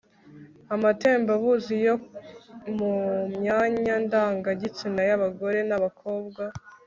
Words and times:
amatembabuzi 0.75 1.75
yo 1.85 1.95
mu 2.77 2.91
myanya 3.39 3.95
ndangagitsina 4.05 5.01
y'abagore 5.09 5.59
n'abakobwa 5.69 6.43